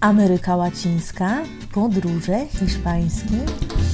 [0.00, 1.42] Ameryka Łacińska,
[1.74, 3.36] podróże hiszpańskie.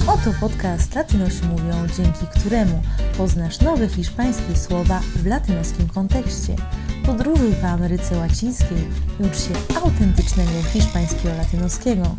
[0.07, 2.81] Oto podcast Latynosi mówią, dzięki któremu
[3.17, 6.55] poznasz nowe hiszpańskie słowa w latynoskim kontekście.
[7.05, 8.77] Podróżuj po Ameryce Łacińskiej
[9.19, 12.15] i ucz się autentycznego hiszpańskiego latynoskiego.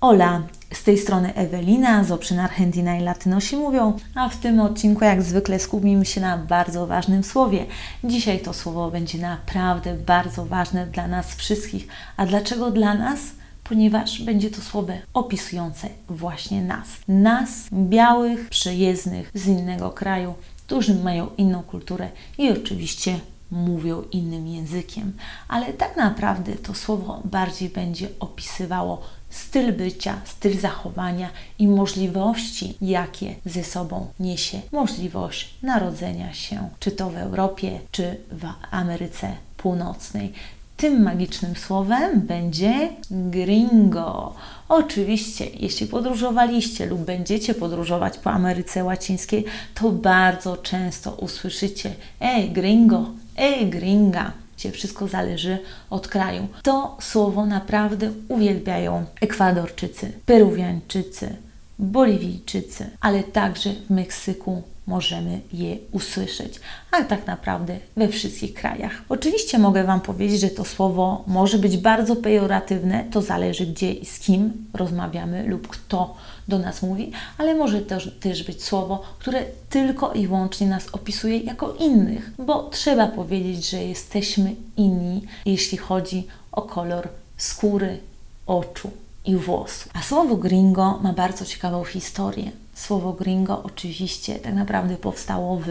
[0.00, 0.42] Hola,
[0.72, 5.22] z tej strony Ewelina z Oprzyn Argentina i Latynosi mówią, a w tym odcinku jak
[5.22, 7.66] zwykle skupimy się na bardzo ważnym słowie.
[8.04, 11.88] Dzisiaj to słowo będzie naprawdę bardzo ważne dla nas wszystkich.
[12.16, 13.20] A dlaczego dla nas?
[13.64, 16.88] Ponieważ będzie to słowo opisujące właśnie nas.
[17.08, 20.34] Nas, białych, przyjezdnych z innego kraju,
[20.66, 22.08] którzy mają inną kulturę
[22.38, 25.12] i oczywiście mówią innym językiem.
[25.48, 33.34] Ale tak naprawdę to słowo bardziej będzie opisywało styl bycia, styl zachowania i możliwości, jakie
[33.46, 40.32] ze sobą niesie możliwość narodzenia się, czy to w Europie, czy w Ameryce Północnej.
[40.76, 44.34] Tym magicznym słowem będzie gringo.
[44.68, 49.44] Oczywiście, jeśli podróżowaliście lub będziecie podróżować po Ameryce Łacińskiej,
[49.74, 55.58] to bardzo często usłyszycie: Ej, gringo, ej, gringa gdzie wszystko zależy
[55.90, 56.48] od kraju.
[56.62, 61.36] To słowo naprawdę uwielbiają Ekwadorczycy, Peruwiańczycy,
[61.78, 69.02] Boliwijczycy, ale także w Meksyku możemy je usłyszeć, a tak naprawdę we wszystkich krajach.
[69.08, 74.06] Oczywiście mogę Wam powiedzieć, że to słowo może być bardzo pejoratywne, to zależy gdzie i
[74.06, 76.16] z kim rozmawiamy lub kto
[76.48, 81.38] do nas mówi, ale może też, też być słowo, które tylko i wyłącznie nas opisuje
[81.38, 87.98] jako innych, bo trzeba powiedzieć, że jesteśmy inni, jeśli chodzi o kolor skóry,
[88.46, 88.90] oczu
[89.24, 89.88] i włosów.
[89.94, 92.50] A słowo gringo ma bardzo ciekawą historię.
[92.74, 95.68] Słowo gringo oczywiście tak naprawdę powstało w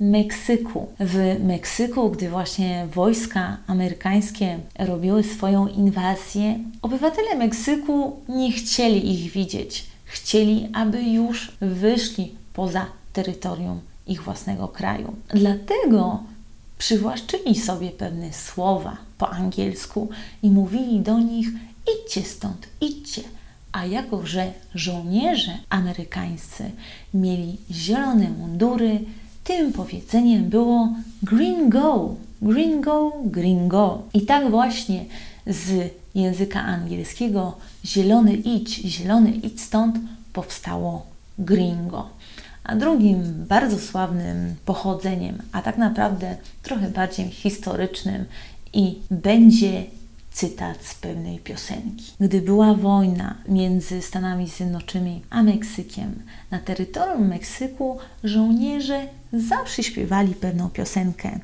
[0.00, 0.88] Meksyku.
[1.00, 9.93] W Meksyku, gdy właśnie wojska amerykańskie robiły swoją inwazję, obywatele Meksyku nie chcieli ich widzieć.
[10.14, 15.14] Chcieli, aby już wyszli poza terytorium ich własnego kraju.
[15.28, 16.22] Dlatego
[16.78, 20.08] przywłaszczyli sobie pewne słowa po angielsku
[20.42, 21.48] i mówili do nich:
[21.94, 23.22] idźcie stąd, idźcie.
[23.72, 26.70] A jako, że żołnierze amerykańscy
[27.14, 29.00] mieli zielone mundury,
[29.44, 30.88] tym powiedzeniem było
[31.22, 34.02] green go, green go, green go.
[34.14, 35.04] I tak właśnie
[35.46, 39.96] z języka angielskiego zielony idź, zielony idź stąd
[40.32, 41.06] powstało
[41.38, 42.08] gringo.
[42.64, 48.24] A drugim bardzo sławnym pochodzeniem, a tak naprawdę trochę bardziej historycznym
[48.72, 49.84] i będzie
[50.32, 52.12] cytat z pewnej piosenki.
[52.20, 60.70] Gdy była wojna między Stanami Zjednoczonymi a Meksykiem, na terytorium Meksyku żołnierze zawsze śpiewali pewną
[60.70, 61.38] piosenkę.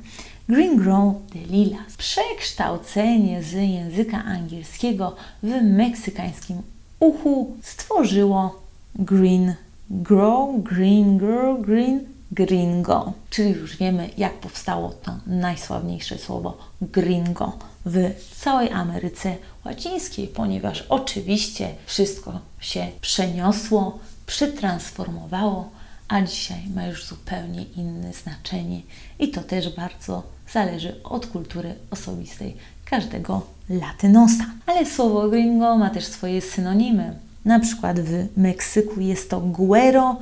[0.51, 1.97] Green Grow de Lilas.
[1.99, 6.63] Przekształcenie z języka angielskiego w meksykańskim
[7.01, 8.63] uchu stworzyło
[8.95, 9.55] Green
[9.91, 12.01] Grow, Green Girl, Green
[12.33, 13.13] Gringo.
[13.31, 17.53] Czyli już wiemy, jak powstało to najsławniejsze słowo gringo
[17.87, 25.71] w całej Ameryce Łacińskiej, ponieważ oczywiście wszystko się przeniosło, przetransformowało,
[26.11, 28.81] a dzisiaj ma już zupełnie inne znaczenie
[29.19, 30.23] i to też bardzo
[30.53, 34.45] zależy od kultury osobistej każdego latynosa.
[34.67, 37.17] Ale słowo gringo ma też swoje synonimy.
[37.45, 40.17] Na przykład w Meksyku jest to guero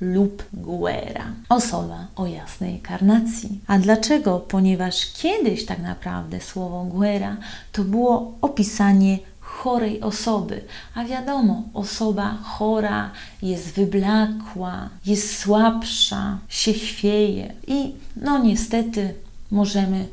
[0.00, 3.60] lub guera, osoba o jasnej karnacji.
[3.66, 4.40] A dlaczego?
[4.40, 7.36] Ponieważ kiedyś tak naprawdę słowo guera
[7.72, 9.18] to było opisanie
[9.64, 10.60] chorej osoby.
[10.94, 13.10] A wiadomo, osoba chora
[13.42, 19.14] jest wyblakła, jest słabsza, się chwieje i no niestety
[19.50, 20.06] możemy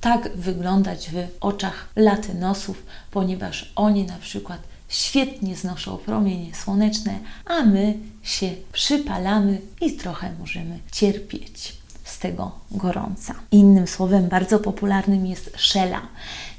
[0.00, 7.94] tak wyglądać w oczach latynosów, ponieważ oni na przykład świetnie znoszą promienie słoneczne, a my
[8.22, 11.77] się przypalamy i trochę możemy cierpieć
[12.08, 13.34] z tego gorąca.
[13.52, 16.02] Innym słowem bardzo popularnym jest szela.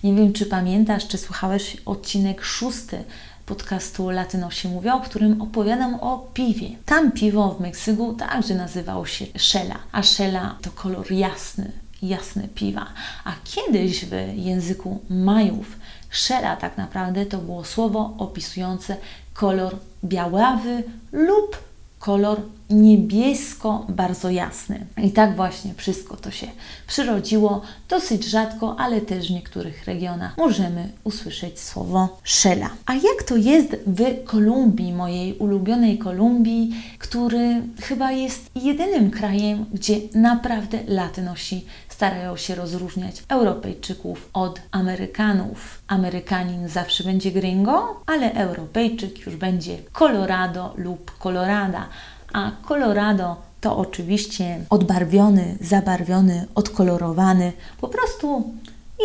[0.03, 3.03] Nie wiem, czy pamiętasz, czy słuchałeś odcinek szósty
[3.45, 6.69] podcastu Latynosi Mówią, w którym opowiadam o piwie.
[6.85, 11.71] Tam piwo w Meksyku także nazywało się szela, a szela to kolor jasny,
[12.01, 12.85] jasne piwa.
[13.24, 15.75] A kiedyś w języku Majów
[16.09, 18.97] szela tak naprawdę to było słowo opisujące
[19.33, 21.57] kolor białawy lub
[22.00, 24.86] kolor niebiesko bardzo jasny.
[25.04, 26.48] I tak właśnie wszystko to się
[26.88, 27.62] przyrodziło.
[27.89, 32.69] Dosyć rzadko, ale też w niektórych regionach możemy usłyszeć słowo szela.
[32.86, 39.95] A jak to jest w Kolumbii, mojej ulubionej Kolumbii, który chyba jest jedynym krajem, gdzie
[40.15, 45.81] naprawdę laty nosi starają się rozróżniać Europejczyków od Amerykanów.
[45.88, 51.89] Amerykanin zawsze będzie gringo, ale Europejczyk już będzie Colorado lub Colorada,
[52.33, 58.53] a Colorado to oczywiście odbarwiony, zabarwiony, odkolorowany, po prostu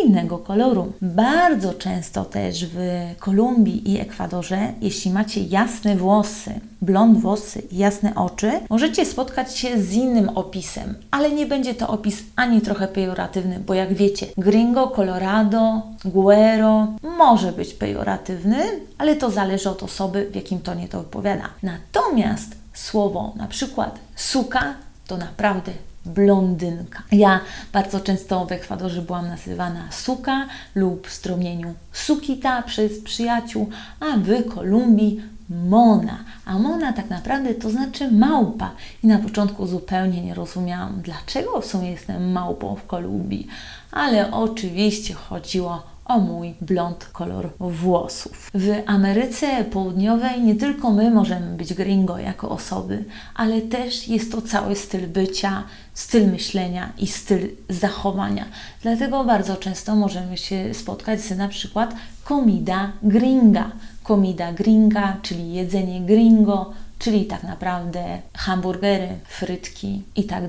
[0.03, 0.93] innego koloru.
[1.01, 2.79] Bardzo często też w
[3.19, 9.81] Kolumbii i Ekwadorze, jeśli macie jasne włosy, blond włosy i jasne oczy, możecie spotkać się
[9.81, 14.87] z innym opisem, ale nie będzie to opis ani trochę pejoratywny, bo jak wiecie, gringo,
[14.87, 16.87] colorado, guero
[17.17, 18.63] może być pejoratywny,
[18.97, 21.49] ale to zależy od osoby, w jakim tonie to wypowiada.
[21.63, 24.73] Natomiast słowo na przykład suka
[25.07, 25.71] to naprawdę
[26.05, 27.03] blondynka.
[27.11, 27.39] Ja
[27.73, 30.45] bardzo często w Ekwadorze byłam nazywana suka
[30.75, 33.69] lub w strumieniu sukita przez przyjaciół,
[33.99, 36.17] a w Kolumbii Mona.
[36.45, 38.71] A Mona tak naprawdę to znaczy małpa.
[39.03, 43.47] I na początku zupełnie nie rozumiałam, dlaczego w sumie jestem małpą w Kolumbii.
[43.91, 48.51] Ale oczywiście chodziło o mój blond kolor włosów.
[48.53, 53.05] W Ameryce Południowej nie tylko my możemy być gringo jako osoby,
[53.35, 55.63] ale też jest to cały styl bycia,
[55.93, 58.45] styl myślenia i styl zachowania.
[58.81, 61.95] Dlatego bardzo często możemy się spotkać z na przykład
[62.27, 63.71] comida gringa.
[64.07, 70.47] Comida gringa, czyli jedzenie gringo, czyli tak naprawdę hamburgery, frytki i tak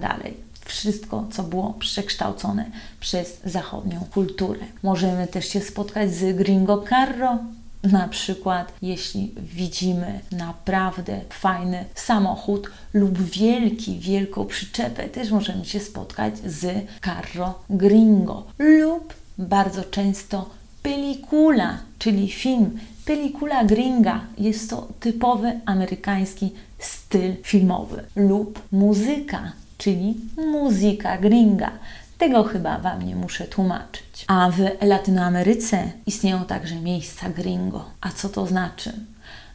[0.67, 2.71] wszystko, co było przekształcone
[3.01, 4.61] przez zachodnią kulturę.
[4.83, 7.39] Możemy też się spotkać z gringo carro,
[7.83, 16.39] na przykład, jeśli widzimy naprawdę fajny samochód lub wielki, wielką przyczepę, też możemy się spotkać
[16.39, 20.51] z carro gringo lub bardzo często
[20.83, 22.79] pelikula, czyli film.
[23.05, 31.73] Pelikula gringa jest to typowy amerykański styl filmowy lub muzyka, czyli muzyka gringa.
[32.19, 34.25] Tego chyba Wam nie muszę tłumaczyć.
[34.27, 37.85] A w Latynoameryce istnieją także miejsca gringo.
[38.01, 38.93] A co to znaczy?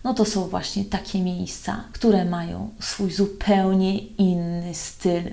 [0.04, 5.24] No to są właśnie takie miejsca, które mają swój zupełnie inny styl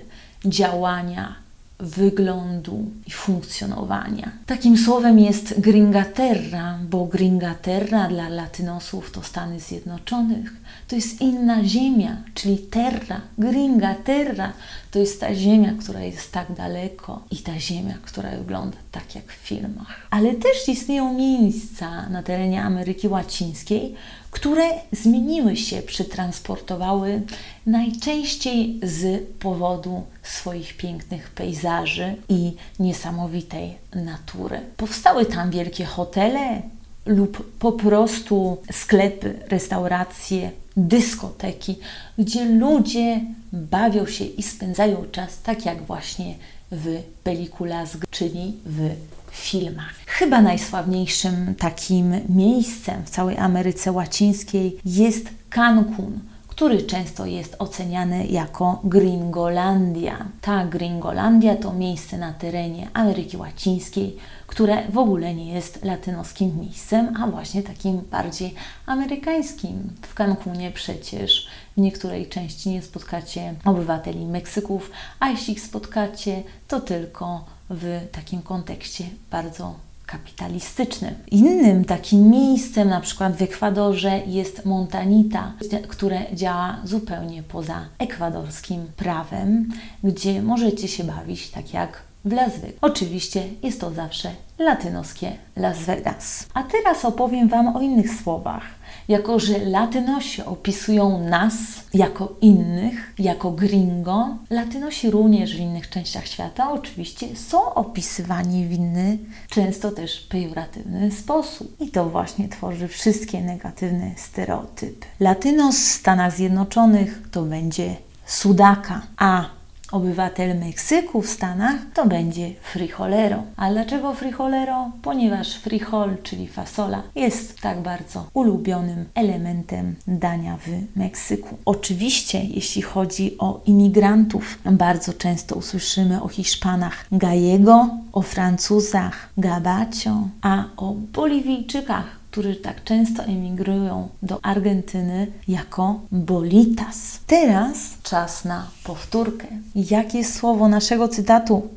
[0.44, 1.35] działania,
[1.81, 4.31] wyglądu i funkcjonowania.
[4.47, 10.53] Takim słowem jest Gringaterra, bo Gringaterra dla latynosów to Stany Zjednoczonych.
[10.89, 14.53] To jest inna ziemia, czyli terra, Gringaterra.
[14.91, 19.33] To jest ta ziemia, która jest tak daleko i ta ziemia, która wygląda tak jak
[19.33, 20.07] w filmach.
[20.11, 23.95] Ale też istnieją miejsca na terenie Ameryki Łacińskiej,
[24.31, 27.23] które zmieniły się, przetransportowały
[27.67, 34.61] najczęściej z powodu swoich pięknych pejzaży i niesamowitej natury.
[34.77, 36.63] Powstały tam wielkie hotele
[37.07, 41.79] lub po prostu sklepy, restauracje, dyskoteki,
[42.19, 43.21] gdzie ludzie
[43.53, 46.35] bawią się i spędzają czas tak jak właśnie
[46.73, 48.91] w pelikulas, czyli w
[49.31, 49.94] filmach.
[50.06, 56.20] Chyba najsławniejszym takim miejscem w całej Ameryce Łacińskiej jest Cancun,
[56.59, 60.29] który często jest oceniany jako Gringolandia.
[60.41, 64.17] Ta Gringolandia to miejsce na terenie Ameryki Łacińskiej,
[64.47, 68.55] które w ogóle nie jest latynoskim miejscem, a właśnie takim bardziej
[68.87, 69.93] amerykańskim.
[70.03, 74.91] W Cancunie przecież w niektórej części nie spotkacie obywateli Meksyków,
[75.21, 81.15] a jeśli ich spotkacie, to tylko w takim kontekście bardzo kapitalistycznym.
[81.31, 85.53] Innym takim miejscem, na przykład w Ekwadorze, jest Montanita,
[85.88, 89.69] które działa zupełnie poza ekwadorskim prawem,
[90.05, 92.79] gdzie możecie się bawić tak jak w Las Vegas.
[92.81, 96.47] Oczywiście jest to zawsze latynoskie Las Vegas.
[96.55, 101.53] A teraz opowiem Wam o innych słowach jako że Latynosi opisują nas
[101.95, 109.19] jako innych, jako gringo, Latynosi również w innych częściach świata oczywiście są opisywani w inny,
[109.49, 111.81] często też pejoratywny sposób.
[111.81, 115.07] I to właśnie tworzy wszystkie negatywne stereotypy.
[115.21, 117.97] Latynos w Stanach Zjednoczonych to będzie
[118.27, 119.58] sudaka, a
[119.92, 123.42] obywatel Meksyku w Stanach, to będzie frijolero.
[123.57, 124.90] A dlaczego frijolero?
[125.02, 131.57] Ponieważ frijol, czyli fasola, jest tak bardzo ulubionym elementem dania w Meksyku.
[131.64, 140.64] Oczywiście, jeśli chodzi o imigrantów, bardzo często usłyszymy o Hiszpanach gallego, o Francuzach gabacio, a
[140.76, 147.21] o Boliwijczykach którzy tak często emigrują do Argentyny jako bolitas.
[147.26, 149.47] Teraz czas na powtórkę.
[149.75, 151.68] Jakie słowo naszego cytatu?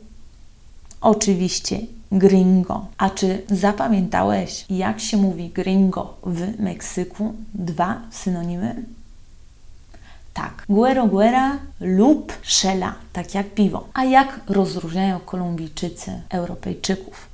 [1.01, 1.80] Oczywiście
[2.12, 2.86] gringo.
[2.98, 7.34] A czy zapamiętałeś, jak się mówi gringo w Meksyku?
[7.53, 8.84] Dwa synonimy?
[10.34, 13.88] Tak, guero guera lub szela, tak jak piwo.
[13.94, 17.31] A jak rozróżniają Kolumbijczycy Europejczyków?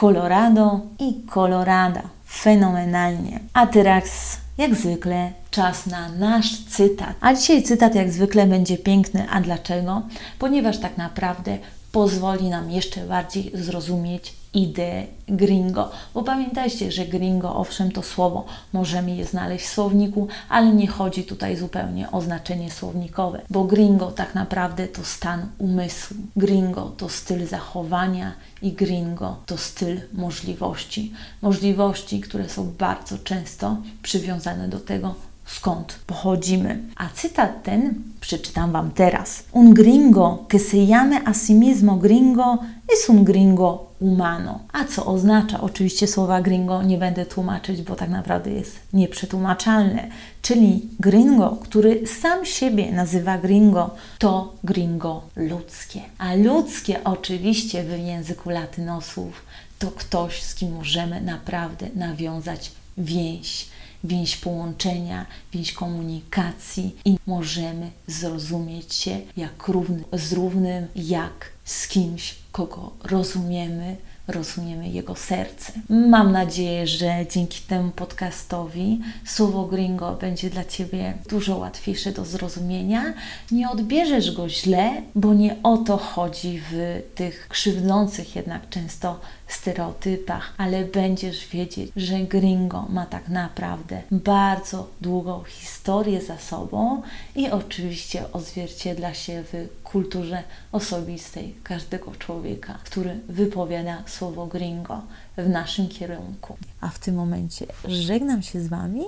[0.00, 2.02] Colorado i Colorada.
[2.24, 3.40] Fenomenalnie.
[3.54, 7.16] A teraz, jak zwykle, czas na nasz cytat.
[7.20, 9.26] A dzisiaj cytat, jak zwykle, będzie piękny.
[9.30, 10.02] A dlaczego?
[10.38, 11.58] Ponieważ tak naprawdę
[11.92, 15.90] pozwoli nam jeszcze bardziej zrozumieć ideę gringo.
[16.14, 21.24] Bo pamiętajcie, że gringo, owszem, to słowo, możemy je znaleźć w słowniku, ale nie chodzi
[21.24, 26.16] tutaj zupełnie o znaczenie słownikowe, bo gringo tak naprawdę to stan umysłu.
[26.36, 31.12] Gringo to styl zachowania i gringo to styl możliwości.
[31.42, 35.14] Możliwości, które są bardzo często przywiązane do tego,
[35.56, 36.78] skąd pochodzimy.
[36.96, 39.44] A cytat ten przeczytam Wam teraz.
[39.52, 42.58] Un gringo que se llame a sí mismo gringo
[42.92, 44.60] es un gringo humano.
[44.72, 45.60] A co oznacza?
[45.60, 50.08] Oczywiście słowa gringo nie będę tłumaczyć, bo tak naprawdę jest nieprzetłumaczalne.
[50.42, 56.00] Czyli gringo, który sam siebie nazywa gringo, to gringo ludzkie.
[56.18, 59.42] A ludzkie oczywiście w języku latynosów
[59.78, 63.68] to ktoś, z kim możemy naprawdę nawiązać więź
[64.04, 72.34] więź połączenia, więź komunikacji i możemy zrozumieć się jak równy z równym, jak z kimś,
[72.52, 73.96] kogo rozumiemy,
[74.30, 75.72] rozumiemy jego serce.
[75.88, 83.14] Mam nadzieję, że dzięki temu podcastowi słowo gringo będzie dla Ciebie dużo łatwiejsze do zrozumienia.
[83.50, 90.54] Nie odbierzesz go źle, bo nie o to chodzi w tych krzywdzących jednak często stereotypach,
[90.58, 97.02] ale będziesz wiedzieć, że gringo ma tak naprawdę bardzo długą historię za sobą
[97.36, 100.42] i oczywiście odzwierciedla się w kulturze
[100.72, 105.02] osobistej każdego człowieka, który wypowiada słowo gringo
[105.36, 106.56] w naszym kierunku.
[106.80, 109.02] A w tym momencie żegnam się z Wami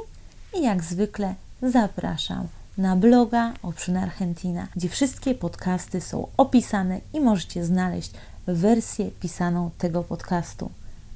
[0.58, 2.48] i jak zwykle zapraszam
[2.78, 8.10] na bloga Option Argentina, gdzie wszystkie podcasty są opisane i możecie znaleźć
[8.46, 10.70] wersję pisaną tego podcastu.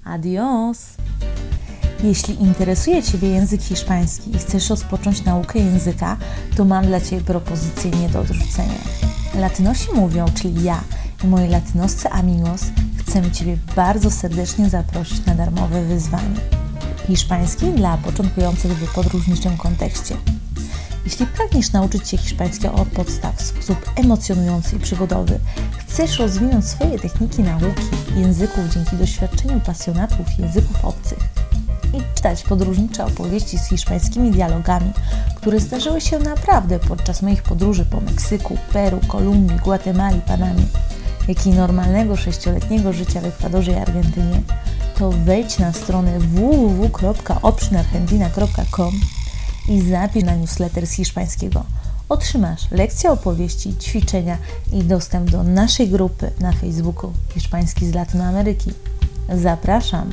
[0.05, 0.79] Adios!
[2.05, 6.17] Jeśli interesuje Ciebie język hiszpański i chcesz rozpocząć naukę języka,
[6.57, 8.79] to mam dla Ciebie propozycję nie do odrzucenia.
[9.41, 10.81] Latynosi mówią, czyli ja
[11.25, 12.61] i moi latynoscy amigos,
[12.99, 16.41] chcemy Ciebie bardzo serdecznie zaprosić na darmowe wyzwanie.
[17.07, 20.17] Hiszpański dla początkujących w podróżniczym kontekście.
[21.05, 25.39] Jeśli pragniesz nauczyć się hiszpańskiego od podstaw w sposób emocjonujący i przygodowy,
[25.79, 27.83] chcesz rozwinąć swoje techniki nauki
[28.17, 31.36] języków dzięki doświadczeniu pasjonatów języków obcych
[31.97, 34.91] i czytać podróżnicze opowieści z hiszpańskimi dialogami,
[35.35, 40.65] które zdarzyły się naprawdę podczas moich podróży po Meksyku, Peru, Kolumbii, Gwatemali, Panamie,
[41.29, 44.43] jak i normalnego sześcioletniego życia w Ekwadorze i Argentynie,
[44.99, 48.93] to wejdź na stronę www.optionargentina.com
[49.69, 51.65] i zapisz na newsletter z hiszpańskiego.
[52.09, 54.39] Otrzymasz lekcje opowieści, ćwiczenia
[54.73, 58.73] i dostęp do naszej grupy na Facebooku Hiszpański z Latynoameryki.
[59.35, 60.11] Zapraszam!